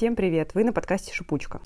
[0.00, 0.54] Всем привет!
[0.54, 1.60] Вы на подкасте «Шипучка».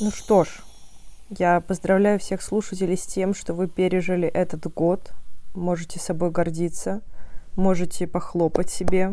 [0.00, 0.48] Ну что ж,
[1.28, 5.12] я поздравляю всех слушателей с тем, что вы пережили этот год.
[5.54, 7.02] Можете собой гордиться,
[7.56, 9.12] можете похлопать себе.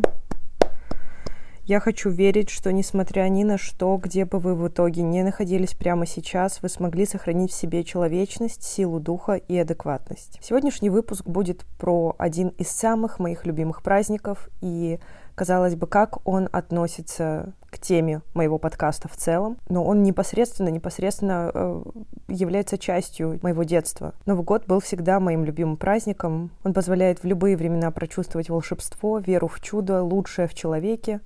[1.65, 5.73] Я хочу верить, что несмотря ни на что, где бы вы в итоге не находились
[5.73, 10.39] прямо сейчас, вы смогли сохранить в себе человечность, силу духа и адекватность.
[10.41, 14.99] Сегодняшний выпуск будет про один из самых моих любимых праздников и
[15.35, 21.49] казалось бы, как он относится к теме моего подкаста в целом, но он непосредственно, непосредственно
[21.53, 21.83] э,
[22.27, 24.13] является частью моего детства.
[24.25, 26.51] Новый год был всегда моим любимым праздником.
[26.63, 31.21] Он позволяет в любые времена прочувствовать волшебство, веру в чудо, лучшее в человеке,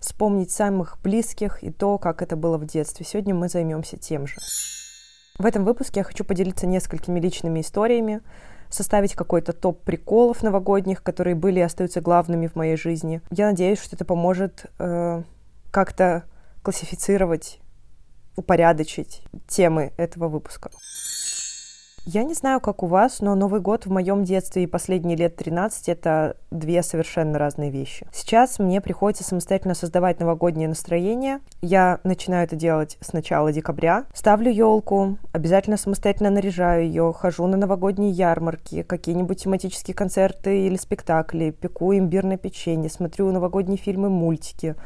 [0.00, 3.06] вспомнить самых близких и то, как это было в детстве.
[3.06, 4.36] Сегодня мы займемся тем же.
[5.38, 8.20] В этом выпуске я хочу поделиться несколькими личными историями,
[8.68, 13.20] составить какой-то топ приколов новогодних, которые были и остаются главными в моей жизни.
[13.30, 15.22] Я надеюсь, что это поможет э,
[15.70, 16.24] как-то
[16.62, 17.58] классифицировать,
[18.36, 20.70] упорядочить темы этого выпуска.
[22.12, 25.36] Я не знаю, как у вас, но Новый год в моем детстве и последние лет
[25.36, 28.04] 13— это две совершенно разные вещи.
[28.12, 31.38] Сейчас мне приходится самостоятельно создавать новогоднее настроение.
[31.62, 34.06] Я начинаю это делать с начала декабря.
[34.12, 41.50] Ставлю елку, обязательно самостоятельно наряжаю ее, хожу на новогодние ярмарки, какие-нибудь тематические концерты или спектакли,
[41.52, 44.74] пеку имбирное печенье, смотрю новогодние фильмы, мультики—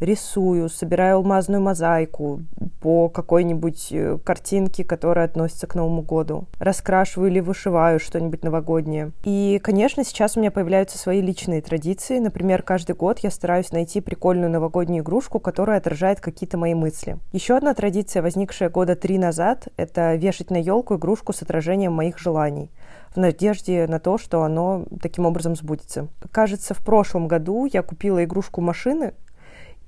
[0.00, 2.40] рисую, собираю алмазную мозаику
[2.80, 6.44] по какой-нибудь э, картинке, которая относится к Новому году.
[6.58, 9.12] Раскрашиваю или вышиваю что-нибудь новогоднее.
[9.24, 12.18] И, конечно, сейчас у меня появляются свои личные традиции.
[12.18, 17.18] Например, каждый год я стараюсь найти прикольную новогоднюю игрушку, которая отражает какие-то мои мысли.
[17.32, 22.18] Еще одна традиция, возникшая года три назад, это вешать на елку игрушку с отражением моих
[22.18, 22.70] желаний
[23.16, 26.08] в надежде на то, что оно таким образом сбудется.
[26.30, 29.14] Кажется, в прошлом году я купила игрушку машины,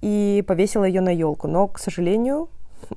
[0.00, 1.48] и повесила ее на елку.
[1.48, 2.48] Но, к сожалению,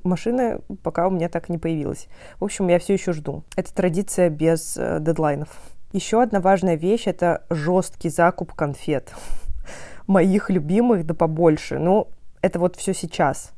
[0.02, 2.08] машина пока у меня так не появилась.
[2.38, 3.42] В общем, я все еще жду.
[3.56, 5.48] Это традиция без э, дедлайнов.
[5.92, 9.12] Еще одна важная вещь– это жесткий закуп конфет.
[10.06, 11.78] Моих любимых, да побольше.
[11.78, 12.08] Ну,
[12.40, 13.52] это вот все сейчас.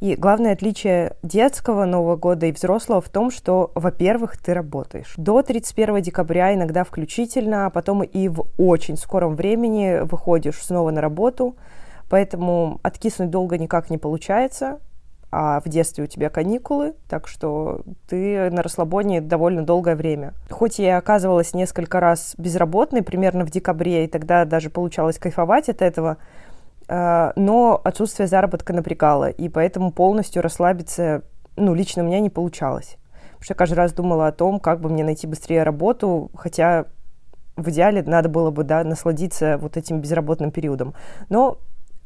[0.00, 5.14] И главное отличие детского Нового года и взрослого в том, что, во-первых, ты работаешь.
[5.16, 11.00] До 31 декабря иногда включительно, а потом и в очень скором времени выходишь снова на
[11.00, 11.56] работу–
[12.12, 14.80] Поэтому откиснуть долго никак не получается,
[15.30, 20.34] а в детстве у тебя каникулы, так что ты на расслабоне довольно долгое время.
[20.50, 25.80] Хоть я оказывалась несколько раз безработной, примерно в декабре, и тогда даже получалось кайфовать от
[25.80, 26.18] этого,
[26.86, 31.22] э, но отсутствие заработка напрягало, и поэтому полностью расслабиться,
[31.56, 32.98] ну, лично у меня не получалось.
[33.22, 36.84] Потому что я каждый раз думала о том, как бы мне найти быстрее работу, хотя
[37.56, 40.92] в идеале надо было бы, да, насладиться вот этим безработным периодом.
[41.30, 41.56] Но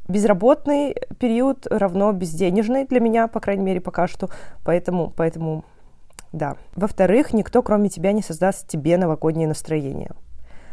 [0.09, 4.31] безработный период равно безденежный для меня, по крайней мере, пока что.
[4.65, 5.65] Поэтому, поэтому
[6.33, 6.57] да.
[6.75, 10.13] Во-вторых, никто, кроме тебя, не создаст тебе новогоднее настроение.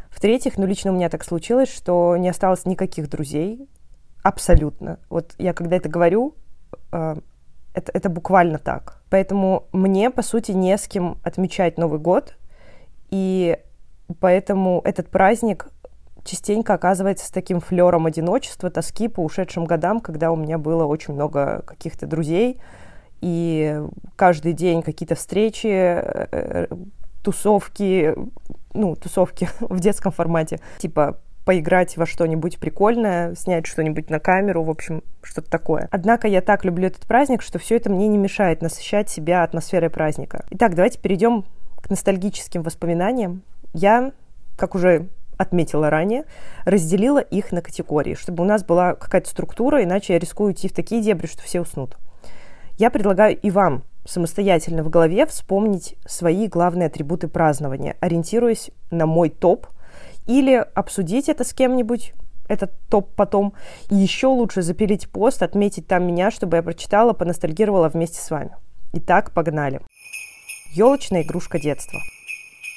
[0.10, 3.68] В-третьих, ну, лично у меня так случилось, что не осталось никаких друзей.
[4.22, 5.00] Абсолютно.
[5.10, 6.36] Вот я когда это говорю,
[6.92, 7.16] э,
[7.74, 9.02] это, это буквально так.
[9.10, 12.36] Поэтому мне, по сути, не с кем отмечать Новый год.
[13.10, 13.58] И
[14.20, 15.68] поэтому этот праздник
[16.24, 21.14] частенько оказывается с таким флером одиночества, тоски по ушедшим годам, когда у меня было очень
[21.14, 22.60] много каких-то друзей,
[23.22, 23.82] и
[24.16, 26.68] каждый день какие-то встречи, э, э,
[27.24, 28.16] тусовки,
[28.74, 34.70] ну, тусовки в детском формате, типа поиграть во что-нибудь прикольное, снять что-нибудь на камеру, в
[34.70, 35.88] общем, что-то такое.
[35.92, 39.90] Однако я так люблю этот праздник, что все это мне не мешает насыщать себя атмосферой
[39.90, 40.46] праздника.
[40.52, 41.44] Итак, давайте перейдем
[41.82, 43.42] к ностальгическим воспоминаниям.
[43.74, 44.14] Я,
[44.56, 46.26] как уже отметила ранее,
[46.66, 50.74] разделила их на категории, чтобы у нас была какая-то структура, иначе я рискую уйти в
[50.74, 51.98] такие дебри, что все уснут.
[52.78, 59.30] Я предлагаю и вам самостоятельно в голове вспомнить свои главные атрибуты празднования, ориентируясь на мой
[59.30, 59.68] топ,
[60.25, 62.13] или обсудить это с кем-нибудь,
[62.48, 63.54] этот топ потом,
[63.90, 68.56] и еще лучше запилить пост, отметить там меня, чтобы я прочитала, поностальгировала вместе с вами.
[68.94, 69.81] Итак, погнали.
[70.74, 72.00] Елочная игрушка детства–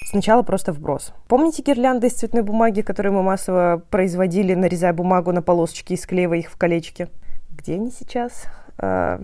[0.08, 1.12] Сначала просто вброс.
[1.26, 6.38] Помните гирлянды из цветной бумаги, которые мы массово производили, нарезая бумагу на полосочки и склеивая
[6.38, 7.08] их в колечки?
[7.50, 8.44] Где они сейчас?
[8.78, 9.20] А,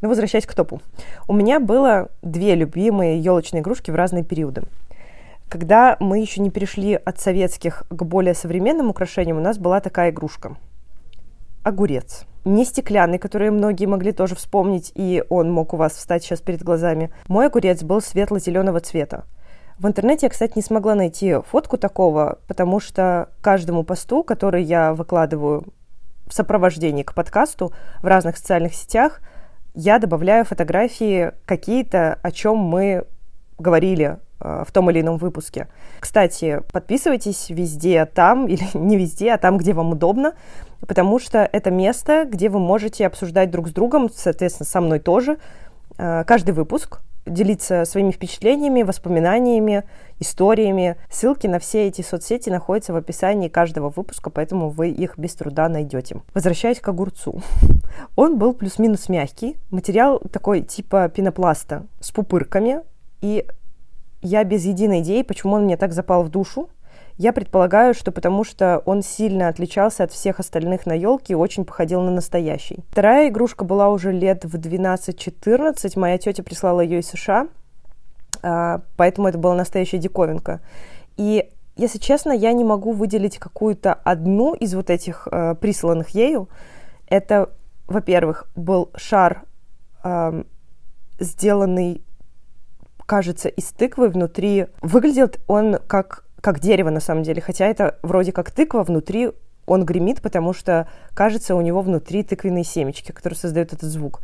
[0.00, 0.80] ну, возвращаясь к топу.
[1.28, 4.62] У меня было две любимые елочные игрушки в разные периоды.
[5.50, 10.10] Когда мы еще не перешли от советских к более современным украшениям, у нас была такая
[10.10, 10.56] игрушка.
[11.64, 12.24] Огурец.
[12.46, 16.62] Не стеклянный, который многие могли тоже вспомнить, и он мог у вас встать сейчас перед
[16.62, 17.10] глазами.
[17.28, 19.24] Мой огурец был светло-зеленого цвета.
[19.78, 24.94] В интернете я, кстати, не смогла найти фотку такого, потому что каждому посту, который я
[24.94, 25.64] выкладываю
[26.26, 29.20] в сопровождении к подкасту в разных социальных сетях,
[29.74, 33.04] я добавляю фотографии какие-то, о чем мы
[33.58, 35.66] говорили э, в том или ином выпуске.
[35.98, 40.34] Кстати, подписывайтесь везде там, или не везде, а там, где вам удобно,
[40.86, 45.38] потому что это место, где вы можете обсуждать друг с другом, соответственно, со мной тоже,
[45.98, 49.84] э, каждый выпуск, делиться своими впечатлениями, воспоминаниями,
[50.18, 50.96] историями.
[51.10, 55.68] Ссылки на все эти соцсети находятся в описании каждого выпуска, поэтому вы их без труда
[55.68, 56.22] найдете.
[56.34, 57.40] Возвращаясь к огурцу.
[58.16, 59.56] Он был плюс-минус мягкий.
[59.70, 62.80] Материал такой типа пенопласта с пупырками.
[63.20, 63.46] И
[64.22, 66.68] я без единой идеи, почему он мне так запал в душу.
[67.16, 71.64] Я предполагаю, что потому что он сильно отличался от всех остальных на елке и очень
[71.64, 72.84] походил на настоящий.
[72.90, 75.98] Вторая игрушка была уже лет в 12-14.
[75.98, 77.46] Моя тетя прислала ее из США,
[78.42, 80.60] а, поэтому это была настоящая диковинка.
[81.16, 86.48] И если честно, я не могу выделить какую-то одну из вот этих э, присланных ею.
[87.08, 87.50] Это,
[87.88, 89.42] во-первых, был шар,
[90.04, 90.44] э,
[91.18, 92.04] сделанный,
[93.06, 94.66] кажется, из тыквы внутри.
[94.82, 99.30] Выглядел он как как дерево на самом деле, хотя это вроде как тыква, внутри
[99.64, 104.20] он гремит, потому что, кажется, у него внутри тыквенные семечки, которые создают этот звук.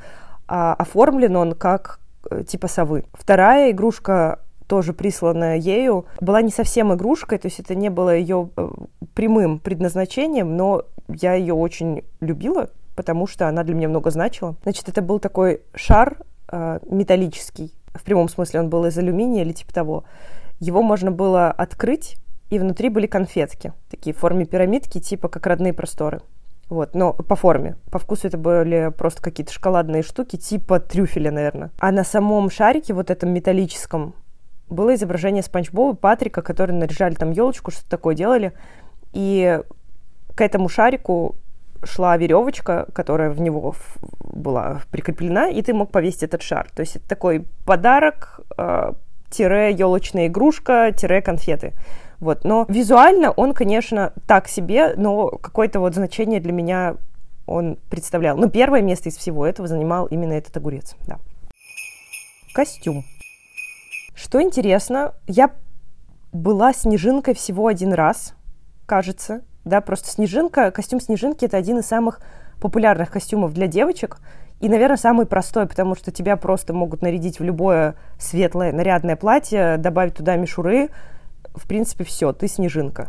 [0.47, 1.99] А оформлен он как
[2.31, 3.05] э, типа совы.
[3.15, 8.51] Вторая игрушка тоже присланная ею, была не совсем игрушкой, то есть это не было ее
[8.55, 8.69] э,
[9.15, 14.57] прямым предназначением, но я ее очень любила, потому что она для меня много значила.
[14.63, 16.19] Значит, это был такой шар
[16.53, 20.05] э, металлический, в прямом смысле он был из алюминия или типа того,
[20.61, 22.17] его можно было открыть,
[22.51, 26.21] и внутри были конфетки, такие в форме пирамидки, типа как родные просторы.
[26.69, 27.77] Вот, но по форме.
[27.91, 31.71] По вкусу это были просто какие-то шоколадные штуки, типа трюфеля, наверное.
[31.81, 34.15] А на самом шарике, вот этом металлическом,
[34.69, 38.53] было изображение Спанч Боба, Патрика, которые наряжали там елочку, что-то такое делали.
[39.13, 39.61] И
[40.37, 41.35] к этому шарику
[41.83, 43.75] шла веревочка, которая в него
[44.21, 46.69] была прикреплена, и ты мог повесить этот шар.
[46.73, 48.95] То есть это такой подарок, а,
[49.31, 51.73] тире елочная игрушка, тире конфеты.
[52.19, 52.45] Вот.
[52.45, 56.97] Но визуально он, конечно, так себе, но какое-то вот значение для меня
[57.47, 58.37] он представлял.
[58.37, 60.95] Но первое место из всего этого занимал именно этот огурец.
[61.07, 61.19] Да.
[62.55, 63.05] Костюм.
[64.15, 65.51] Что интересно, я
[66.33, 68.35] была снежинкой всего один раз,
[68.87, 69.43] кажется.
[69.65, 72.21] Да, просто снежинка, костюм снежинки это один из самых
[72.61, 74.19] популярных костюмов для девочек.
[74.61, 79.79] И, наверное, самый простой, потому что тебя просто могут нарядить в любое светлое, нарядное платье,
[79.79, 80.91] добавить туда мишуры.
[81.55, 83.09] В принципе, все, ты снежинка.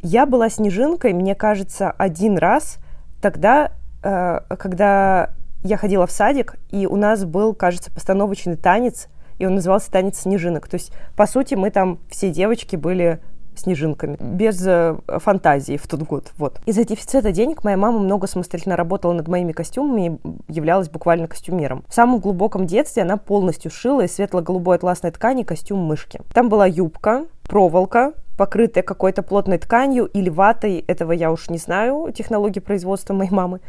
[0.00, 2.78] Я была снежинкой, мне кажется, один раз
[3.20, 3.70] тогда,
[4.02, 5.30] э, когда
[5.62, 9.08] я ходила в садик, и у нас был, кажется, постановочный танец,
[9.38, 10.68] и он назывался «Танец снежинок».
[10.68, 13.20] То есть, по сути, мы там все девочки были
[13.62, 16.32] снежинками, без э, фантазии в тот год.
[16.36, 16.60] Вот.
[16.66, 21.84] Из-за дефицита денег моя мама много самостоятельно работала над моими костюмами и являлась буквально костюмером.
[21.88, 26.20] В самом глубоком детстве она полностью шила из светло-голубой атласной ткани костюм мышки.
[26.34, 32.12] Там была юбка, проволока, покрытая какой-то плотной тканью или ватой, этого я уж не знаю,
[32.12, 33.60] технологии производства моей мамы.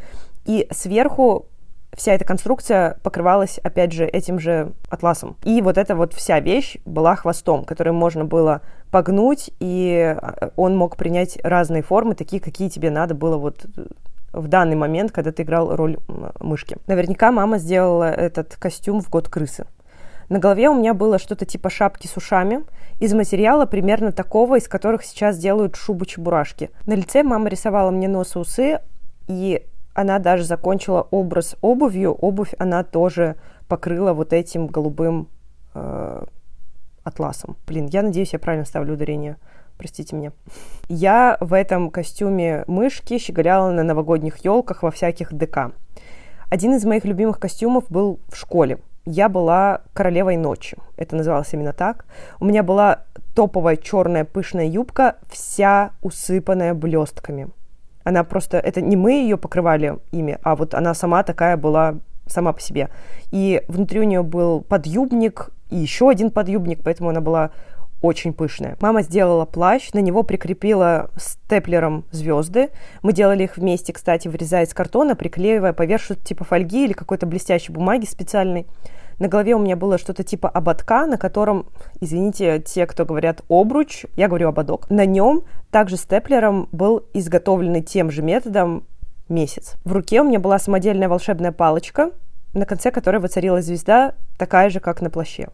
[0.46, 1.46] И сверху
[1.96, 5.36] вся эта конструкция покрывалась, опять же, этим же атласом.
[5.44, 8.62] И вот эта вот вся вещь была хвостом, который можно было
[8.94, 13.66] погнуть, и а, он мог принять разные формы, такие, какие тебе надо было вот
[14.32, 15.98] в данный момент, когда ты играл роль
[16.38, 16.76] мышки.
[16.86, 19.66] Наверняка мама сделала этот костюм в год крысы.
[20.28, 22.62] На голове у меня было что-то типа шапки с ушами,
[23.00, 26.70] из материала примерно такого, из которых сейчас делают шубы-чебурашки.
[26.86, 28.78] На лице мама рисовала мне нос и усы,
[29.26, 32.12] и она даже закончила образ обувью.
[32.12, 33.34] Обувь она тоже
[33.66, 35.26] покрыла вот этим голубым
[35.74, 36.26] э,
[37.04, 37.56] атласом.
[37.66, 39.36] Блин, я надеюсь, я правильно ставлю ударение.
[39.76, 40.32] Простите меня.
[40.88, 45.72] Я в этом костюме мышки щеголяла на новогодних елках во всяких ДК.
[46.50, 48.78] Один из моих любимых костюмов был в школе.
[49.04, 50.76] Я была королевой ночи.
[50.96, 52.06] Это называлось именно так.
[52.40, 53.02] У меня была
[53.34, 57.48] топовая черная пышная юбка, вся усыпанная блестками.
[58.04, 61.96] Она просто, это не мы ее покрывали ими, а вот она сама такая была
[62.26, 62.88] сама по себе.
[63.30, 67.50] И внутри у нее был подъюбник и еще один подъюбник, поэтому она была
[68.04, 68.76] очень пышная.
[68.80, 72.68] Мама сделала плащ, на него прикрепила степлером звезды.
[73.02, 77.26] Мы делали их вместе, кстати, вырезая из картона, приклеивая поверх что-то типа фольги или какой-то
[77.26, 78.66] блестящей бумаги специальной.
[79.18, 81.66] На голове у меня было что-то типа ободка, на котором,
[82.00, 84.90] извините, те, кто говорят обруч, я говорю ободок.
[84.90, 88.84] На нем также степлером был изготовленный тем же методом
[89.28, 89.76] месяц.
[89.84, 92.10] В руке у меня была самодельная волшебная палочка,
[92.54, 95.48] на конце которой воцарилась звезда, такая же, как на плаще.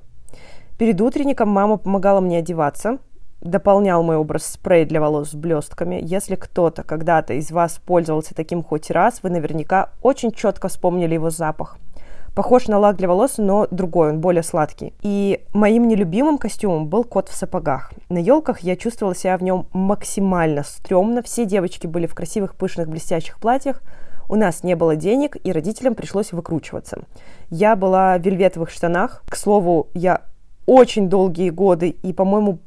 [0.79, 2.99] Перед утренником мама помогала мне одеваться,
[3.41, 5.99] дополнял мой образ спрей для волос с блестками.
[6.03, 11.31] Если кто-то когда-то из вас пользовался таким хоть раз, вы наверняка очень четко вспомнили его
[11.31, 11.79] запах.
[12.35, 14.95] Похож на лак для волос, но другой, он более сладкий.
[15.03, 17.93] И моим нелюбимым костюмом был кот в сапогах.
[18.09, 21.23] На елках я чувствовала себя в нем максимально стрёмно.
[21.23, 23.83] Все девочки были в красивых, пышных, блестящих платьях.
[24.31, 27.03] У нас не было денег, и родителям пришлось выкручиваться.
[27.51, 29.25] Я была в вельветовых штанах.
[29.29, 30.23] К слову, я
[30.67, 32.61] очень долгие годы и, по-моему,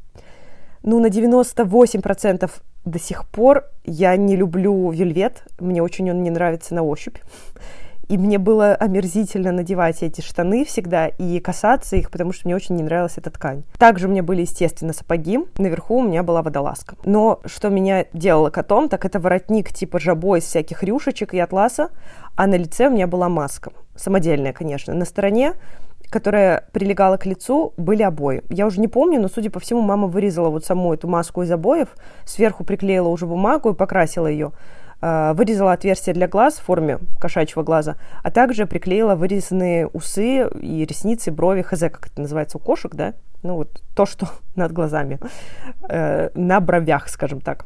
[0.82, 2.52] ну, на 98%
[2.84, 5.46] до сих пор я не люблю вельвет.
[5.58, 7.20] Мне очень он не нравится на ощупь.
[8.10, 12.76] И мне было омерзительно надевать эти штаны всегда и касаться их, потому что мне очень
[12.76, 13.64] не нравилась эта ткань.
[13.78, 15.40] Также у меня были, естественно, сапоги.
[15.58, 16.96] Наверху у меня была водолазка.
[17.06, 21.90] Но что меня делало котом, так это воротник типа жабо из всяких рюшечек и атласа,
[22.36, 23.72] а на лице у меня была маска.
[23.96, 24.94] Самодельная, конечно.
[24.94, 25.54] На стороне
[26.14, 28.44] которая прилегала к лицу, были обои.
[28.50, 31.50] Я уже не помню, но, судя по всему, мама вырезала вот саму эту маску из
[31.50, 31.88] обоев,
[32.24, 34.52] сверху приклеила уже бумагу и покрасила ее.
[35.06, 40.86] А, вырезала отверстие для глаз в форме кошачьего глаза, а также приклеила вырезанные усы и
[40.86, 43.14] ресницы, брови, хз, как это называется у кошек, да?
[43.42, 45.20] Ну вот то, что над глазами,
[45.90, 47.66] э, на бровях, скажем так.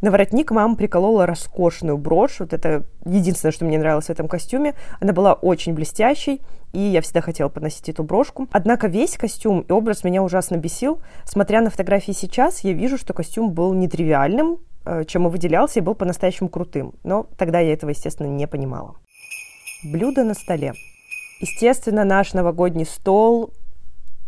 [0.00, 2.40] На воротник мама приколола роскошную брошь.
[2.40, 4.74] Вот это единственное, что мне нравилось в этом костюме.
[4.98, 8.48] Она была очень блестящей, и я всегда хотела поносить эту брошку.
[8.50, 11.00] Однако весь костюм и образ меня ужасно бесил.
[11.24, 14.71] Смотря на фотографии сейчас, я вижу, что костюм был нетривиальным, э,
[15.06, 16.94] чем и выделялся, и был по-настоящему крутым.
[17.04, 18.96] Но тогда я этого, естественно, не понимала.
[19.84, 20.74] Блюдо на столе.
[21.40, 23.52] Естественно, наш новогодний стол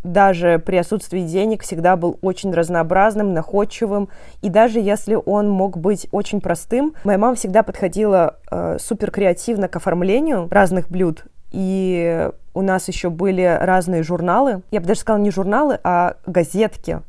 [0.05, 4.11] даже при отсутствии денег всегда был очень разнообразным, находчивым.
[4.43, 9.67] И даже если он мог быть очень простым, моя мама всегда подходила э, супер креативно
[9.69, 11.25] к оформлению разных блюд.
[11.51, 14.63] И у нас еще были разные журналы.
[14.71, 17.01] Я бы даже сказала не журналы, а газетки.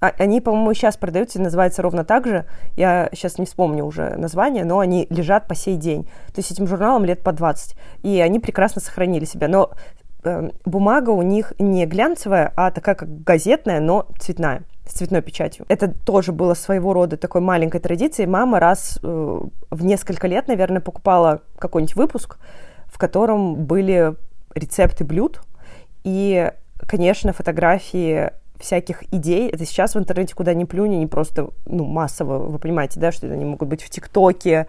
[0.00, 2.44] А, они, по-моему, сейчас продаются называются ровно так же.
[2.76, 6.04] Я сейчас не вспомню уже название, но они лежат по сей день.
[6.26, 7.76] То есть этим журналам лет по 20.
[8.02, 9.48] И они прекрасно сохранили себя.
[9.48, 9.72] Но
[10.24, 15.64] Эм, бумага у них не глянцевая, а такая как газетная, но цветная с цветной печатью.
[15.68, 18.28] Это тоже было своего рода такой маленькой традицией.
[18.28, 19.40] Мама раз э,
[19.70, 22.38] в несколько лет, наверное, покупала какой-нибудь выпуск,
[22.86, 24.16] в котором были
[24.54, 25.40] рецепты блюд
[26.02, 26.50] и,
[26.80, 29.48] конечно, фотографии всяких идей.
[29.50, 33.26] Это сейчас в интернете куда ни плюнь, они просто, ну, массово, вы понимаете, да, что
[33.32, 34.66] они могут быть в ТикТоке,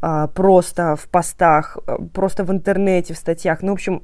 [0.00, 3.62] а, просто в постах, э, просто в интернете, в статьях.
[3.62, 4.02] Ну, в общем,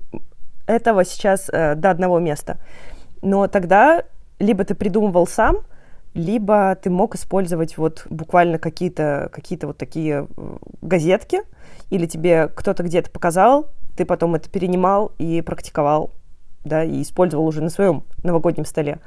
[0.67, 2.59] этого сейчас э, до одного места.
[3.23, 4.03] Но тогда
[4.39, 5.59] либо ты придумывал сам,
[6.15, 11.43] либо ты мог использовать вот буквально какие-то какие вот такие э, газетки,
[11.91, 16.11] или тебе кто-то где-то показал, ты потом это перенимал и практиковал,
[16.65, 18.99] да, и использовал уже на своем новогоднем столе.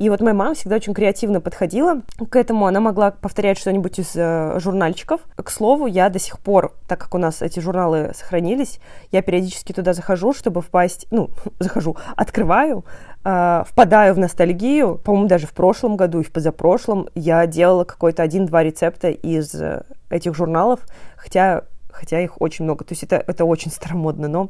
[0.00, 2.00] И вот моя мама всегда очень креативно подходила
[2.30, 2.64] к этому.
[2.64, 5.20] Она могла повторять что-нибудь из э, журнальчиков.
[5.36, 8.80] К слову, я до сих пор, так как у нас эти журналы сохранились,
[9.12, 12.86] я периодически туда захожу, чтобы впасть, ну, захожу, открываю,
[13.26, 14.96] э, впадаю в ностальгию.
[14.96, 19.82] По-моему, даже в прошлом году и в позапрошлом я делала какой-то один-два рецепта из э,
[20.08, 20.80] этих журналов,
[21.14, 22.86] хотя, хотя их очень много.
[22.86, 24.48] То есть это, это очень старомодно, но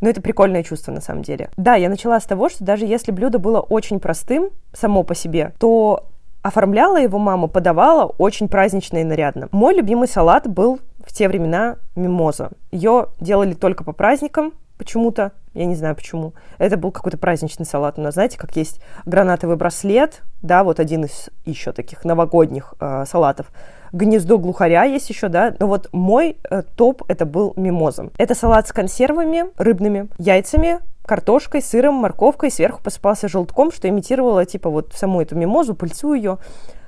[0.00, 1.50] но это прикольное чувство на самом деле.
[1.56, 5.52] Да, я начала с того, что даже если блюдо было очень простым само по себе,
[5.58, 6.06] то
[6.42, 9.48] оформляла его мама, подавала очень празднично и нарядно.
[9.52, 12.50] Мой любимый салат был в те времена мимоза.
[12.70, 16.34] Ее делали только по праздникам, почему-то, я не знаю почему.
[16.58, 21.04] Это был какой-то праздничный салат у нас, знаете, как есть гранатовый браслет, да, вот один
[21.04, 23.50] из еще таких новогодних э, салатов.
[23.92, 28.10] Гнездо глухаря есть еще, да, но вот мой э, топ это был мимоза.
[28.18, 34.70] Это салат с консервами рыбными, яйцами, картошкой, сыром, морковкой, сверху посыпался желтком, что имитировало, типа,
[34.70, 36.38] вот саму эту мимозу, пыльцу ее.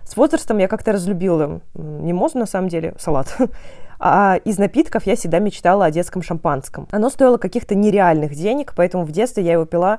[0.04, 3.36] С возрастом я как-то разлюбила мимозу, на самом деле, салат.
[4.02, 6.88] А из напитков я всегда мечтала о детском шампанском.
[6.90, 9.98] Оно стоило каких-то нереальных денег, поэтому в детстве я его пила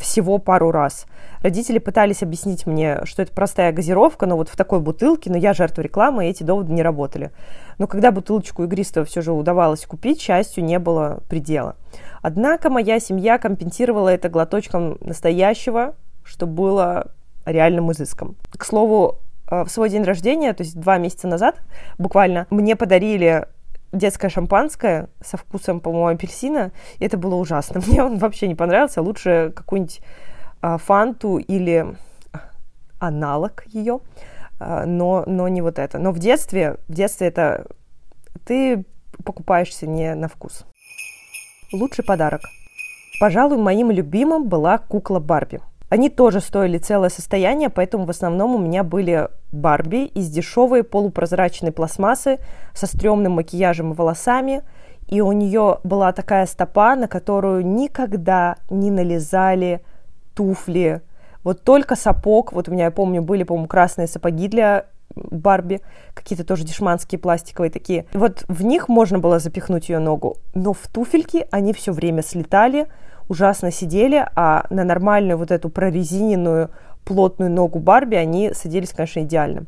[0.00, 1.06] всего пару раз.
[1.42, 5.52] Родители пытались объяснить мне, что это простая газировка, но вот в такой бутылке, но я
[5.52, 7.30] жертва рекламы, и эти доводы не работали.
[7.78, 11.76] Но когда бутылочку игристого все же удавалось купить, счастью не было предела.
[12.22, 17.12] Однако моя семья компенсировала это глоточком настоящего, что было
[17.44, 18.36] реальным изыском.
[18.56, 19.18] К слову,
[19.50, 21.56] Э, в свой день рождения, то есть два месяца назад
[21.98, 23.46] буквально, мне подарили
[23.92, 26.72] детское шампанское со вкусом, по-моему, апельсина.
[26.98, 27.80] И это было ужасно.
[27.86, 29.02] Мне он вообще не понравился.
[29.02, 30.00] Лучше какую-нибудь
[30.60, 31.86] а, фанту или
[32.98, 34.00] аналог ее,
[34.58, 35.98] а, но, но не вот это.
[35.98, 37.66] Но в детстве, в детстве это
[38.44, 38.84] ты
[39.24, 40.64] покупаешься не на вкус.
[41.72, 42.42] Лучший подарок.
[43.20, 45.60] Пожалуй, моим любимым была кукла Барби.
[45.90, 51.72] Они тоже стоили целое состояние, поэтому в основном у меня были Барби из дешевой полупрозрачной
[51.72, 52.38] пластмассы
[52.72, 54.62] со стрёмным макияжем и волосами.
[55.08, 59.84] И у нее была такая стопа, на которую никогда не налезали
[60.34, 61.02] туфли.
[61.42, 65.80] Вот только сапог, вот у меня, я помню, были, по-моему, красные сапоги для Барби,
[66.14, 68.06] какие-то тоже дешманские пластиковые такие.
[68.12, 72.86] Вот в них можно было запихнуть ее ногу, но в туфельки они все время слетали,
[73.30, 76.70] ужасно сидели, а на нормальную вот эту прорезиненную
[77.04, 79.66] плотную ногу Барби они садились, конечно, идеально.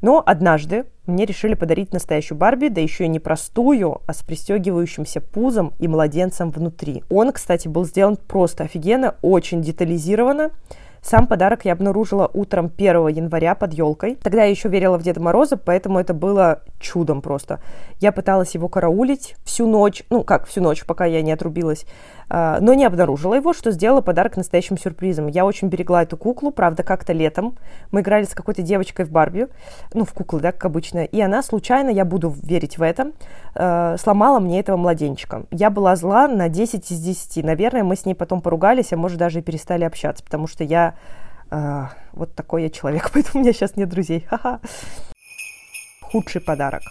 [0.00, 5.20] Но однажды мне решили подарить настоящую Барби, да еще и не простую, а с пристегивающимся
[5.20, 7.04] пузом и младенцем внутри.
[7.10, 10.50] Он, кстати, был сделан просто офигенно, очень детализированно.
[11.02, 14.16] Сам подарок я обнаружила утром 1 января под елкой.
[14.22, 17.60] Тогда я еще верила в Деда Мороза, поэтому это было чудом просто.
[18.00, 21.86] Я пыталась его караулить всю ночь, ну как всю ночь, пока я не отрубилась.
[22.28, 25.26] А, но не обнаружила его, что сделала подарок настоящим сюрпризом.
[25.28, 27.56] Я очень берегла эту куклу, правда, как-то летом.
[27.90, 29.48] Мы играли с какой-то девочкой в Барби,
[29.92, 33.12] ну, в куклы, да, как обычно, и она случайно, я буду верить в это,
[33.54, 35.44] э, сломала мне этого младенчика.
[35.50, 37.44] Я была зла на 10 из 10.
[37.44, 40.94] Наверное, мы с ней потом поругались, а может, даже и перестали общаться, потому что я
[41.50, 44.26] э, вот такой я человек, поэтому у меня сейчас нет друзей.
[46.14, 46.82] Худший подарок.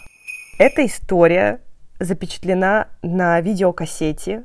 [0.59, 1.61] Эта история
[1.97, 4.43] запечатлена на видеокассете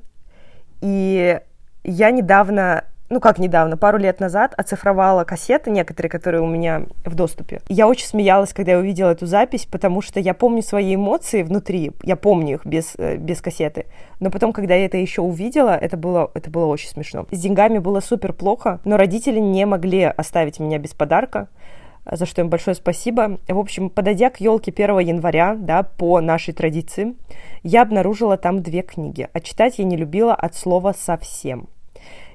[0.80, 1.40] и
[1.82, 7.16] я недавно ну как недавно, пару лет назад оцифровала кассеты некоторые, которые у меня в
[7.16, 7.60] доступе.
[7.68, 11.90] Я очень смеялась, когда я увидела эту запись, потому что я помню свои эмоции внутри,
[12.04, 13.86] я помню их без, э, без кассеты.
[14.20, 17.26] Но потом, когда я это еще увидела, это было, это было очень смешно.
[17.32, 21.48] С деньгами было супер плохо, но родители не могли оставить меня без подарка
[22.10, 23.38] за что им большое спасибо.
[23.48, 27.14] В общем, подойдя к елке 1 января, да, по нашей традиции,
[27.62, 31.68] я обнаружила там две книги, а читать я не любила от слова совсем.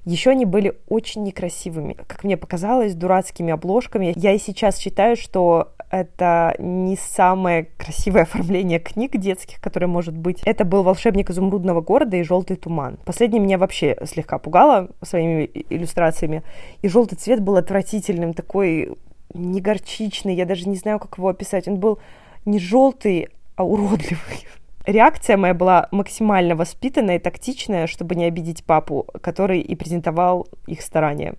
[0.06, 4.14] Еще они были очень некрасивыми, как мне показалось, дурацкими обложками.
[4.18, 10.42] Я и сейчас считаю, что это не самое красивое оформление книг детских, которое может быть.
[10.44, 12.98] Это был «Волшебник изумрудного города» и «Желтый туман».
[13.06, 16.44] Последний меня вообще слегка пугало своими иллюстрациями.
[16.82, 18.98] И желтый цвет был отвратительным, такой
[19.34, 21.68] не горчичный, я даже не знаю, как его описать.
[21.68, 22.00] Он был
[22.46, 24.48] не желтый, а уродливый.
[24.86, 30.82] Реакция моя была максимально воспитанная и тактичная, чтобы не обидеть папу, который и презентовал их
[30.82, 31.36] старания.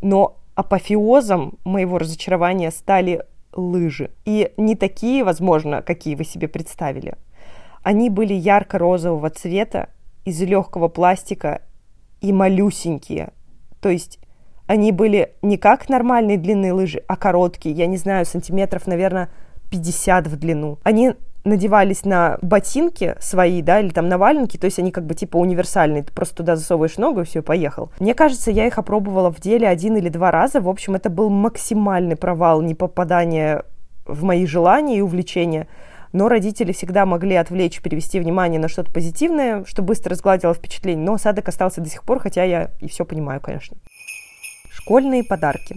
[0.00, 4.10] Но апофеозом моего разочарования стали лыжи.
[4.24, 7.16] И не такие, возможно, какие вы себе представили.
[7.82, 9.88] Они были ярко-розового цвета,
[10.24, 11.62] из легкого пластика
[12.20, 13.32] и малюсенькие.
[13.80, 14.18] То есть
[14.72, 19.28] они были не как нормальные длинные лыжи, а короткие, я не знаю, сантиметров, наверное,
[19.70, 20.78] 50 в длину.
[20.82, 21.12] Они
[21.44, 25.36] надевались на ботинки свои, да, или там на валенки, то есть они как бы типа
[25.36, 27.90] универсальные, ты просто туда засовываешь ногу и все, поехал.
[28.00, 31.28] Мне кажется, я их опробовала в деле один или два раза, в общем, это был
[31.28, 33.64] максимальный провал непопадания
[34.06, 35.68] в мои желания и увлечения,
[36.14, 41.14] но родители всегда могли отвлечь, перевести внимание на что-то позитивное, что быстро сгладило впечатление, но
[41.14, 43.76] осадок остался до сих пор, хотя я и все понимаю, конечно.
[44.82, 45.76] Школьные подарки.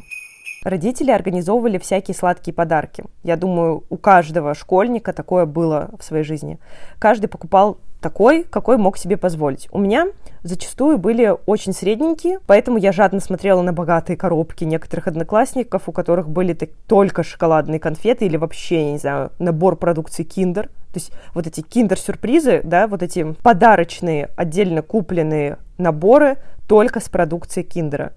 [0.64, 3.04] Родители организовывали всякие сладкие подарки.
[3.22, 6.58] Я думаю, у каждого школьника такое было в своей жизни.
[6.98, 9.68] Каждый покупал такой, какой мог себе позволить.
[9.72, 10.08] У меня
[10.42, 16.28] зачастую были очень средненькие, поэтому я жадно смотрела на богатые коробки некоторых одноклассников, у которых
[16.28, 20.64] были только шоколадные конфеты или вообще, я не знаю, набор продукции Kinder.
[20.64, 26.38] То есть вот эти киндер-сюрпризы, да, вот эти подарочные, отдельно купленные наборы
[26.68, 28.14] только с продукцией киндера.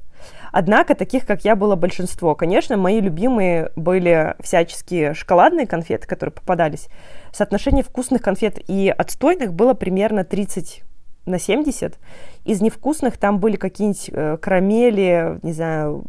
[0.53, 2.35] Однако таких, как я, было большинство.
[2.35, 6.89] Конечно, мои любимые были всяческие шоколадные конфеты, которые попадались.
[7.33, 10.83] Соотношение вкусных конфет и отстойных было примерно 30
[11.27, 11.99] на 70.
[12.45, 16.05] Из невкусных там были какие-нибудь э, карамели, не знаю,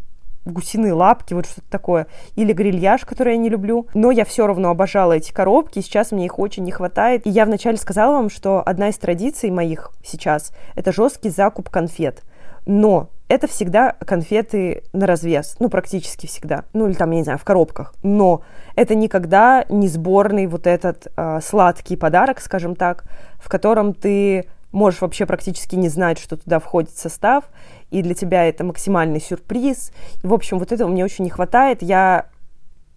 [0.45, 3.88] гусиные лапки, вот что-то такое, или грильяж, который я не люблю.
[3.93, 7.28] Но я все равно обожала эти коробки, сейчас мне их очень не хватает.
[7.28, 12.23] И я вначале сказала вам, что одна из традиций моих сейчас– это жесткий закуп конфет.
[12.65, 17.39] Но это всегда конфеты на развес, ну, практически всегда, ну, или там, я не знаю,
[17.39, 18.42] в коробках, но
[18.76, 23.06] это никогда не сборный вот этот э, сладкий подарок, скажем так,
[23.39, 27.46] в котором ты можешь вообще практически не знать, что туда входит состав,
[27.92, 29.92] и для тебя это максимальный сюрприз.
[30.24, 31.82] И, в общем, вот этого мне очень не хватает.
[31.82, 32.26] Я,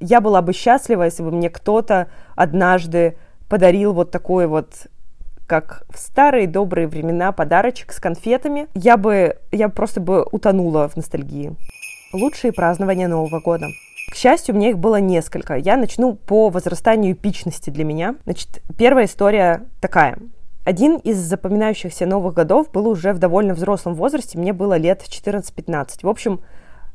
[0.00, 3.16] я была бы счастлива, если бы мне кто-то однажды
[3.48, 4.86] подарил вот такой вот
[5.52, 10.96] как в старые добрые времена подарочек с конфетами, я бы, я просто бы утонула в
[10.96, 11.54] ностальгии.
[12.14, 13.66] Лучшие празднования Нового года.
[14.10, 15.56] К счастью, у меня их было несколько.
[15.56, 18.14] Я начну по возрастанию эпичности для меня.
[18.24, 20.16] Значит, первая история такая.
[20.64, 25.98] Один из запоминающихся Новых годов был уже в довольно взрослом возрасте, мне было лет 14-15.
[26.02, 26.40] В общем,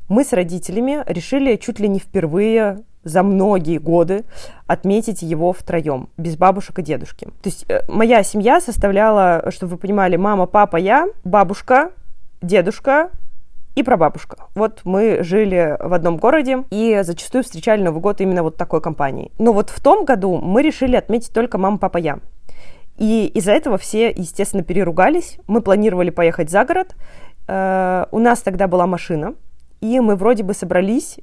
[0.08, 4.24] мы с родителями решили чуть ли не впервые за многие годы
[4.66, 7.26] отметить его втроем, без бабушек и дедушки.
[7.42, 11.92] То есть э, моя семья составляла, чтобы вы понимали, мама, папа, я, бабушка,
[12.42, 13.10] дедушка
[13.74, 14.46] и прабабушка.
[14.54, 19.30] Вот мы жили в одном городе и зачастую встречали Новый год именно вот такой компанией.
[19.38, 22.18] Но вот в том году мы решили отметить только мама, папа, я.
[22.96, 25.38] И из-за этого все, естественно, переругались.
[25.46, 26.96] Мы планировали поехать за город.
[27.46, 29.34] Э, у нас тогда была машина,
[29.80, 31.18] и мы вроде бы собрались,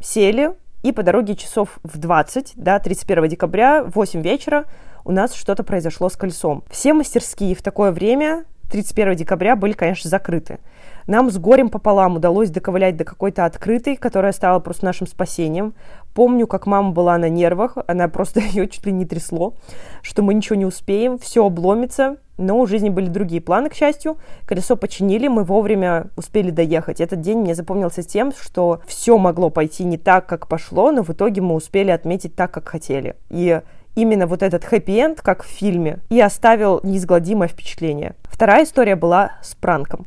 [0.00, 4.64] сели, и по дороге часов в 20, да, 31 декабря, 8 вечера,
[5.04, 6.64] у нас что-то произошло с колесом.
[6.70, 10.58] Все мастерские в такое время 31 декабря были, конечно, закрыты.
[11.06, 15.74] Нам с горем пополам удалось доковылять до какой-то открытой, которая стала просто нашим спасением.
[16.14, 19.54] Помню, как мама была на нервах, она просто ее чуть ли не трясло,
[20.02, 24.16] что мы ничего не успеем, все обломится, но у жизни были другие планы, к счастью.
[24.46, 27.00] Колесо починили, мы вовремя успели доехать.
[27.00, 31.10] Этот день мне запомнился тем, что все могло пойти не так, как пошло, но в
[31.10, 33.16] итоге мы успели отметить так, как хотели.
[33.30, 33.60] И
[33.94, 38.14] именно вот этот хэппи-энд, как в фильме, и оставил неизгладимое впечатление.
[38.24, 40.06] Вторая история была с пранком.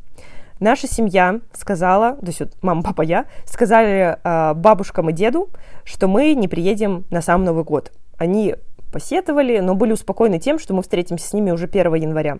[0.60, 5.50] Наша семья сказала, то есть вот мама, папа, я, сказали э, бабушкам и деду,
[5.84, 7.92] что мы не приедем на сам Новый год.
[8.18, 8.56] Они
[8.92, 12.38] посетовали, но были успокоены тем, что мы встретимся с ними уже 1 января.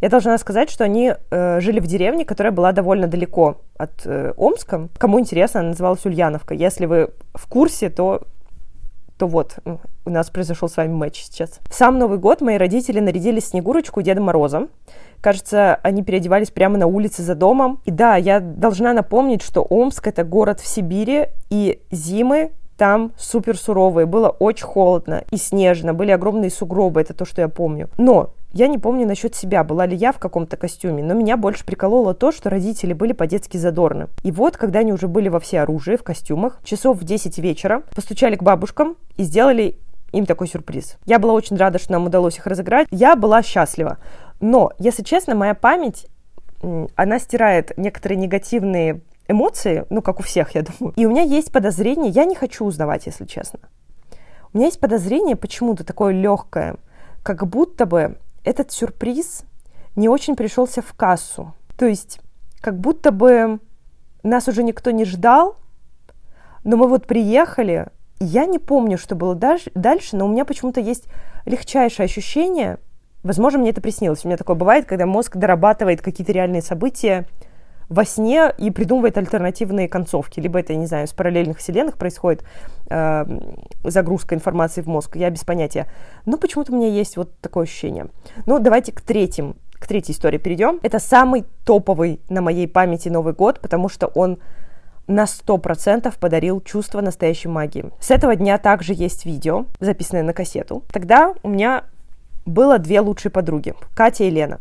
[0.00, 4.32] Я должна сказать, что они э, жили в деревне, которая была довольно далеко от э,
[4.36, 4.88] Омска.
[4.96, 6.54] Кому интересно, она называлась Ульяновка.
[6.54, 8.22] Если вы в курсе, то
[9.18, 9.56] то вот,
[10.04, 11.58] у нас произошел с вами матч сейчас.
[11.68, 14.68] В сам Новый год мои родители нарядили Снегурочку Деда Мороза.
[15.20, 17.80] Кажется, они переодевались прямо на улице за домом.
[17.84, 23.58] И да, я должна напомнить, что Омск— это город в Сибири, и зимы там супер
[23.58, 27.90] суровые, было очень холодно и снежно, были огромные сугробы, это то, что я помню.
[27.98, 31.66] Но я не помню насчет себя, была ли я в каком-то костюме, но меня больше
[31.66, 34.06] прикололо то, что родители были по-детски задорны.
[34.22, 38.36] И вот, когда они уже были во всеоружии, в костюмах, часов в 10 вечера, постучали
[38.36, 39.76] к бабушкам и сделали
[40.12, 40.96] им такой сюрприз.
[41.04, 42.88] Я была очень рада, что нам удалось их разыграть.
[42.90, 43.98] Я была счастлива.
[44.40, 46.06] Но, если честно, моя память,
[46.96, 50.94] она стирает некоторые негативные эмоции, ну, как у всех, я думаю.
[50.96, 53.60] И у меня есть подозрение, я не хочу узнавать, если честно.
[54.52, 56.76] У меня есть подозрение почему-то такое легкое,
[57.22, 59.42] как будто бы этот сюрприз
[59.96, 61.54] не очень пришелся в кассу.
[61.76, 62.20] То есть,
[62.60, 63.60] как будто бы
[64.22, 65.56] нас уже никто не ждал,
[66.64, 67.88] но мы вот приехали,
[68.20, 71.04] я не помню, что было дальше, но у меня почему-то есть
[71.44, 72.78] легчайшее ощущение,
[73.22, 74.24] возможно, мне это приснилось.
[74.24, 77.26] У меня такое бывает, когда мозг дорабатывает какие-то реальные события
[77.88, 80.40] во сне и придумывает альтернативные концовки.
[80.40, 82.44] Либо это, не знаю, с параллельных вселенных происходит
[82.90, 83.24] э,
[83.84, 85.86] загрузка информации в мозг, я без понятия.
[86.26, 88.08] Но почему-то у меня есть вот такое ощущение.
[88.46, 90.80] Ну, давайте к третьим, к третьей истории перейдем.
[90.82, 94.38] Это самый топовый на моей памяти Новый год, потому что он
[95.06, 97.86] на 100% подарил чувство настоящей магии.
[97.98, 100.84] С этого дня также есть видео, записанное на кассету.
[100.92, 101.84] Тогда у меня
[102.48, 104.60] было две лучшие подруги, Катя и Лена,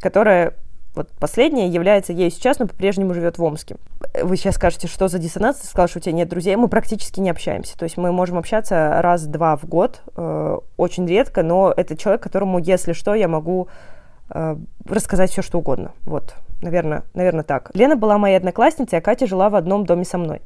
[0.00, 0.54] которая
[0.94, 3.76] вот последняя является ею сейчас, но по-прежнему живет в Омске.
[4.22, 5.58] Вы сейчас скажете, что за диссонанс?
[5.58, 6.54] Ты сказал, что у тебя нет друзей.
[6.56, 7.78] Мы практически не общаемся.
[7.78, 12.58] То есть мы можем общаться раз-два в год, э, очень редко, но это человек, которому,
[12.58, 13.68] если что, я могу
[14.28, 14.56] э,
[14.86, 15.92] рассказать все, что угодно.
[16.02, 17.70] Вот, наверное, наверное так.
[17.72, 20.42] Лена была моей одноклассницей, а Катя жила в одном доме со мной.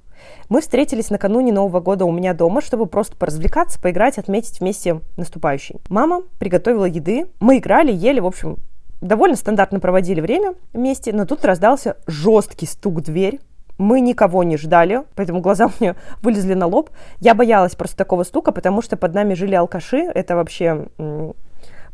[0.48, 5.81] Мы встретились накануне Нового года у меня дома, чтобы просто поразвлекаться, поиграть, отметить вместе наступающий.
[5.88, 8.57] Мама приготовила еды, мы играли, ели, в общем,
[9.00, 13.40] довольно стандартно проводили время вместе, но тут раздался жесткий стук в дверь.
[13.79, 16.90] Мы никого не ждали, поэтому глаза у меня вылезли на лоб.
[17.18, 19.98] Я боялась просто такого стука, потому что под нами жили алкаши.
[19.98, 20.87] Это вообще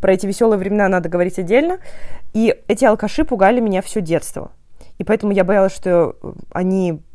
[0.01, 1.79] про эти веселые времена надо говорить отдельно.
[2.35, 4.53] И эти алкаши пугали меня все детство.
[4.99, 6.17] И поэтому я боялась, что
[6.53, 7.12] они Э,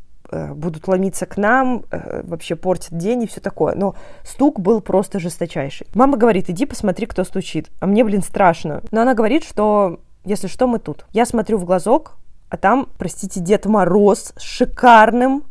[0.53, 3.75] будут ломиться к нам, э, вообще портят день и все такое.
[3.75, 5.87] Но стук был просто жесточайший.
[5.93, 7.69] Мама говорит, иди посмотри, кто стучит.
[7.79, 8.81] А мне, блин, страшно.
[8.91, 11.05] Но она говорит, что если что, мы тут.
[11.13, 12.17] Я смотрю в глазок,
[12.49, 15.43] а там, простите, Дед Мороз с шикарным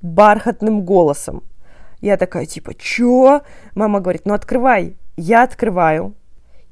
[0.00, 1.42] бархатным голосом.
[2.00, 3.42] Я такая, типа, чё?
[3.74, 4.96] Мама говорит, ну открывай.
[5.16, 6.14] Я открываю.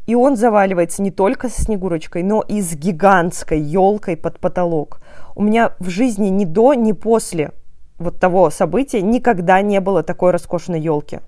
[0.06, 5.00] И он заваливается не только со Снегурочкой, но и с гигантской елкой под потолок.
[5.34, 7.52] У меня в жизни ни до, ни после
[7.98, 11.20] вот того события никогда не было такой роскошной елки.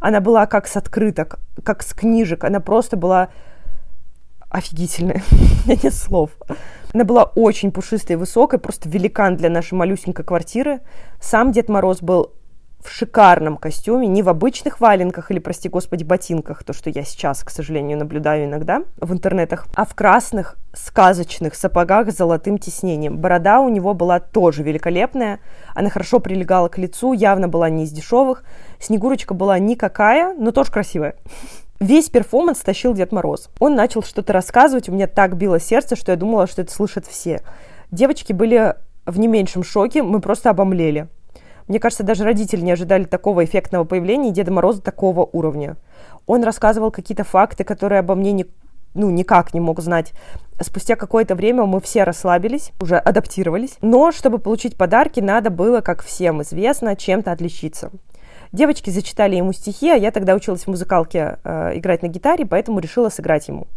[0.00, 2.44] Она была как с открыток, как с книжек.
[2.44, 3.28] Она просто была
[4.48, 5.22] офигительная.
[5.66, 6.30] нет слов.
[6.92, 10.80] Она была очень пушистой и высокой, просто великан для нашей малюсенькой квартиры.
[11.20, 12.32] Сам Дед Мороз был
[12.82, 17.44] в шикарном костюме, не в обычных валенках или, прости господи, ботинках, то, что я сейчас,
[17.44, 23.18] к сожалению, наблюдаю иногда в интернетах, а в красных сказочных сапогах с золотым тиснением.
[23.18, 25.40] Борода у него была тоже великолепная,
[25.74, 28.44] она хорошо прилегала к лицу, явно была не из дешевых.
[28.78, 31.16] Снегурочка была никакая, но тоже красивая.
[31.80, 33.48] Весь перформанс тащил Дед Мороз.
[33.58, 37.06] Он начал что-то рассказывать, у меня так било сердце, что я думала, что это слышат
[37.06, 37.40] все.
[37.90, 38.74] Девочки были
[39.06, 41.08] в не меньшем шоке, мы просто обомлели.
[41.70, 45.76] Мне кажется, даже родители не ожидали такого эффектного появления Деда Мороза такого уровня.
[46.26, 48.46] Он рассказывал какие-то факты, которые обо мне не,
[48.94, 50.12] ну, никак не мог знать.
[50.60, 53.76] Спустя какое-то время мы все расслабились, уже адаптировались.
[53.82, 57.92] Но чтобы получить подарки, надо было, как всем известно, чем-то отличиться.
[58.50, 62.80] Девочки зачитали ему стихи, а я тогда училась в музыкалке э, играть на гитаре, поэтому
[62.80, 63.68] решила сыграть ему.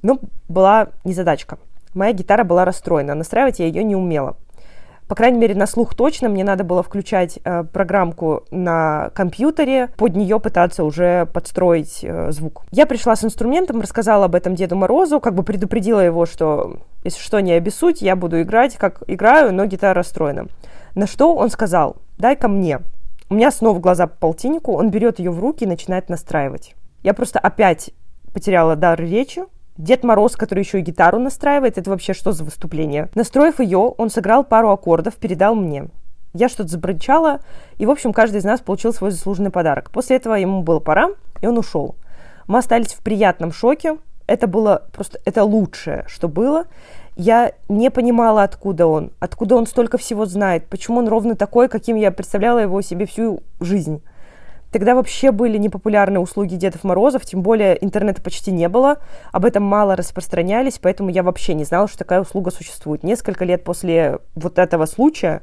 [0.00, 1.58] Но была незадачка.
[1.92, 4.38] Моя гитара была расстроена, настраивать я ее не умела
[5.08, 10.14] по крайней мере, на слух точно, мне надо было включать э, программку на компьютере, под
[10.14, 12.64] нее пытаться уже подстроить э, звук.
[12.70, 17.20] Я пришла с инструментом, рассказала об этом Деду Морозу, как бы предупредила его, что если
[17.20, 20.48] что, не обессудь, я буду играть, как играю, но гитара расстроена.
[20.94, 22.80] На что он сказал, дай ко мне.
[23.30, 26.74] У меня снова глаза по полтиннику, он берет ее в руки и начинает настраивать.
[27.02, 27.92] Я просто опять
[28.34, 29.42] потеряла дар речи,
[29.78, 33.08] Дед Мороз, который еще и гитару настраивает, это вообще что за выступление?
[33.14, 35.86] Настроив ее, он сыграл пару аккордов, передал мне.
[36.34, 37.38] Я что-то забрычала,
[37.76, 39.90] и, в общем, каждый из нас получил свой заслуженный подарок.
[39.92, 41.10] После этого ему было пора,
[41.40, 41.94] и он ушел.
[42.48, 43.98] Мы остались в приятном шоке.
[44.26, 46.64] Это было просто, это лучшее, что было.
[47.14, 51.94] Я не понимала, откуда он, откуда он столько всего знает, почему он ровно такой, каким
[51.94, 54.02] я представляла его себе всю жизнь.
[54.70, 58.98] Тогда вообще были непопулярны услуги Дедов Морозов, тем более интернета почти не было,
[59.32, 63.02] об этом мало распространялись, поэтому я вообще не знала, что такая услуга существует.
[63.02, 65.42] Несколько лет после вот этого случая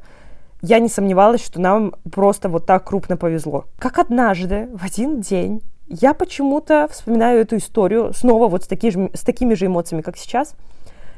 [0.62, 3.66] я не сомневалась, что нам просто вот так крупно повезло.
[3.80, 9.10] Как однажды, в один день, я почему-то вспоминаю эту историю снова вот с, таки же,
[9.14, 10.56] с такими же эмоциями, как сейчас.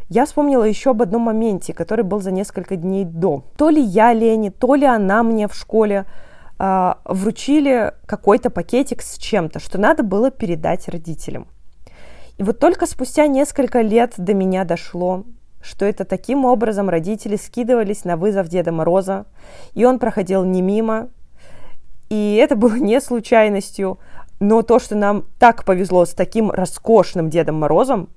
[0.09, 3.43] Я вспомнила еще об одном моменте, который был за несколько дней до.
[3.57, 6.05] То ли я Лене, то ли она мне в школе
[6.59, 11.47] э, вручили какой-то пакетик с чем-то, что надо было передать родителям.
[12.37, 15.23] И вот только спустя несколько лет до меня дошло,
[15.61, 19.25] что это таким образом родители скидывались на вызов Деда Мороза,
[19.73, 21.09] и он проходил не мимо,
[22.09, 23.99] и это было не случайностью,
[24.39, 28.09] но то, что нам так повезло с таким роскошным Дедом Морозом,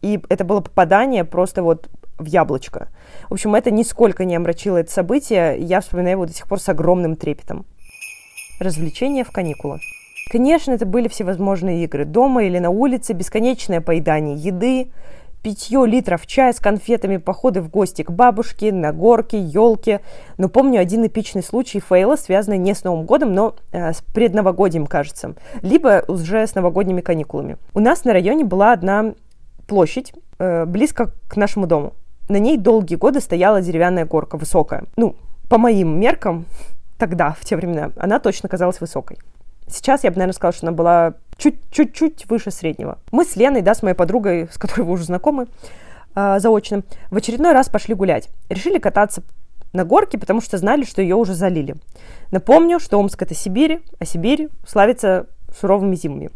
[0.00, 1.88] и это было попадание просто вот
[2.20, 2.88] в яблочко.
[3.28, 6.68] В общем, это нисколько не омрачило это событие, я вспоминаю его до сих пор с
[6.68, 7.66] огромным трепетом.
[8.60, 9.80] Развлечения в каникулы.
[10.30, 12.04] Конечно, это были всевозможные игры.
[12.04, 14.92] Дома или на улице бесконечное поедание еды,
[15.42, 20.00] питье литров чая с конфетами, походы в гости к бабушке, на горке, елке.
[20.38, 24.86] Но помню один эпичный случай фейла, связанный не с Новым годом, но э, с предновогодием,
[24.86, 25.34] кажется.
[25.62, 27.56] Либо уже с новогодними каникулами.
[27.74, 29.14] У нас на районе была одна
[29.66, 31.94] площадь э, близко к нашему дому.
[32.30, 34.84] На ней долгие годы стояла деревянная горка, высокая.
[34.96, 35.16] Ну,
[35.48, 36.46] по моим меркам,
[36.96, 39.18] тогда, в те времена, она точно казалась высокой.
[39.66, 42.98] Сейчас я бы, наверное, сказала, что она была чуть-чуть выше среднего.
[43.10, 45.48] Мы с Леной, да, с моей подругой, с которой вы уже знакомы,
[46.14, 48.28] э, заочно, в очередной раз пошли гулять.
[48.48, 49.24] Решили кататься
[49.72, 51.74] на горке, потому что знали, что ее уже залили.
[52.30, 55.26] Напомню, что Омск– это Сибирь, а Сибирь славится
[55.58, 56.30] суровыми зимами.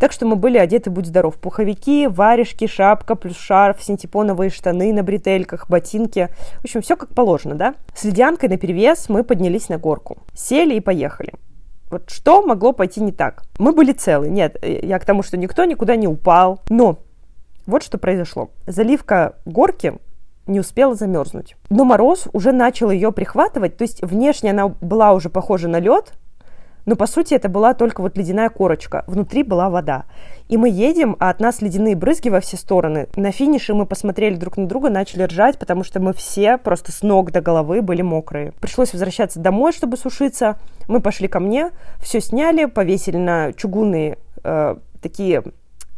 [0.00, 5.02] Так что мы были одеты, будь здоров, пуховики, варежки, шапка, плюс шарф, синтепоновые штаны на
[5.02, 6.30] бретельках, ботинки.
[6.60, 7.74] В общем, все как положено, да?
[7.94, 10.16] С ледянкой наперевес мы поднялись на горку.
[10.34, 11.34] Сели и поехали.
[11.90, 13.42] Вот что могло пойти не так?
[13.58, 14.30] Мы были целы.
[14.30, 16.62] Нет, я к тому, что никто никуда не упал.
[16.70, 17.00] Но
[17.66, 18.48] вот что произошло.
[18.66, 19.98] Заливка горки
[20.46, 21.56] не успела замерзнуть.
[21.68, 26.14] Но мороз уже начал ее прихватывать, то есть внешне она была уже похожа на лед,
[26.86, 30.04] но по сути это была только вот ледяная корочка, внутри была вода.
[30.48, 33.08] И мы едем, а от нас ледяные брызги во все стороны.
[33.16, 37.02] На финише мы посмотрели друг на друга, начали ржать, потому что мы все просто с
[37.02, 38.52] ног до головы были мокрые.
[38.60, 40.58] Пришлось возвращаться домой, чтобы сушиться.
[40.88, 45.44] Мы пошли ко мне, все сняли, повесили на чугунные э, такие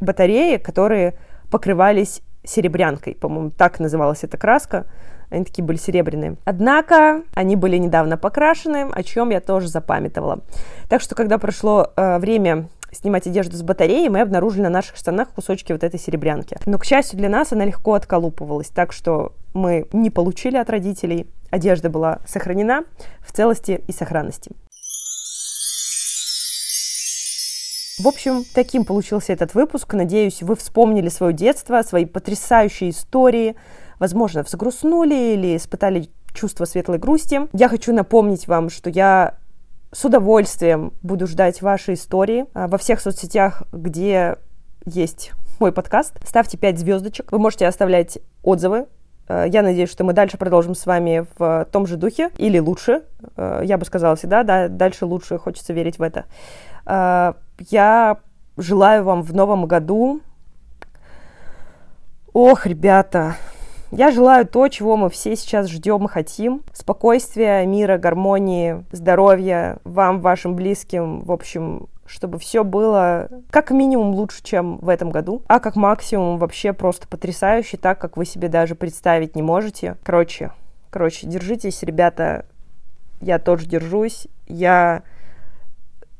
[0.00, 1.14] батареи, которые
[1.50, 4.86] покрывались серебрянкой, по-моему, так называлась эта краска.
[5.32, 6.36] Они такие были серебряные.
[6.44, 10.40] Однако они были недавно покрашены, о чем я тоже запамятовала.
[10.88, 15.30] Так что, когда прошло э, время снимать одежду с батареи, мы обнаружили на наших штанах
[15.30, 16.58] кусочки вот этой серебрянки.
[16.66, 21.26] Но, к счастью для нас, она легко отколупывалась, так что мы не получили от родителей.
[21.50, 22.84] Одежда была сохранена
[23.20, 24.52] в целости и сохранности.
[27.98, 29.94] В общем, таким получился этот выпуск.
[29.94, 33.54] Надеюсь, вы вспомнили свое детство, свои потрясающие истории,
[34.02, 37.42] возможно, взгрустнули или испытали чувство светлой грусти.
[37.52, 39.36] Я хочу напомнить вам, что я
[39.92, 44.38] с удовольствием буду ждать ваши истории а, во всех соцсетях, где
[44.84, 46.14] есть мой подкаст.
[46.26, 47.30] Ставьте 5 звездочек.
[47.30, 48.86] Вы можете оставлять отзывы.
[49.28, 53.04] А, я надеюсь, что мы дальше продолжим с вами в том же духе или лучше.
[53.36, 56.24] А, я бы сказала всегда, да, дальше лучше, хочется верить в это.
[56.84, 58.16] Я
[58.56, 60.22] желаю вам в новом году...
[62.32, 63.36] Ох, ребята,
[63.92, 66.62] я желаю то, чего мы все сейчас ждем и хотим.
[66.72, 71.20] Спокойствия, мира, гармонии, здоровья вам, вашим близким.
[71.20, 76.38] В общем, чтобы все было как минимум лучше, чем в этом году, а как максимум
[76.38, 79.96] вообще просто потрясающе, так как вы себе даже представить не можете.
[80.02, 80.52] Короче,
[80.88, 82.46] короче, держитесь, ребята.
[83.20, 84.26] Я тоже держусь.
[84.46, 85.02] Я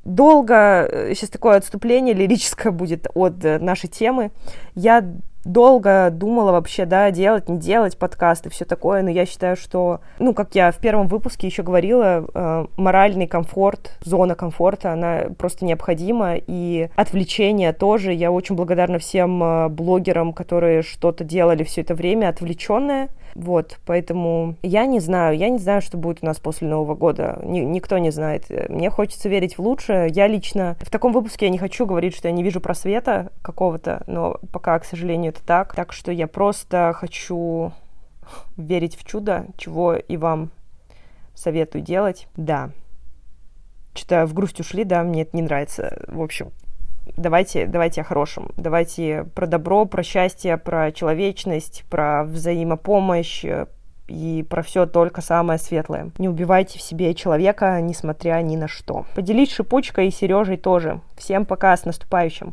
[0.05, 4.31] долго, сейчас такое отступление лирическое будет от нашей темы.
[4.75, 5.05] Я
[5.45, 10.35] долго думала вообще, да, делать, не делать подкасты, все такое, но я считаю, что, ну,
[10.35, 16.35] как я в первом выпуске еще говорила, э, моральный комфорт, зона комфорта, она просто необходима,
[16.37, 18.13] и отвлечение тоже.
[18.13, 24.57] Я очень благодарна всем э, блогерам, которые что-то делали все это время, отвлеченное, вот, поэтому
[24.63, 27.39] я не знаю, я не знаю, что будет у нас после Нового года.
[27.43, 28.47] Ни, никто не знает.
[28.69, 30.09] Мне хочется верить в лучшее.
[30.09, 34.03] Я лично в таком выпуске я не хочу говорить, что я не вижу просвета какого-то,
[34.07, 35.75] но пока, к сожалению, это так.
[35.75, 37.73] Так что я просто хочу
[38.57, 40.51] верить в чудо, чего и вам
[41.35, 42.29] советую делать.
[42.37, 42.71] Да.
[43.95, 46.03] Что-то в грусть ушли, да, мне это не нравится.
[46.09, 46.51] В общем,
[47.17, 53.67] давайте, давайте о хорошем, давайте про добро, про счастье, про человечность, про взаимопомощь э,
[54.09, 56.11] и про все только самое светлое.
[56.19, 59.07] Не убивайте в себе человека, несмотря ни на что.
[59.15, 61.01] Поделись шипучкой и Сережей тоже.
[61.17, 62.53] Всем пока, с наступающим!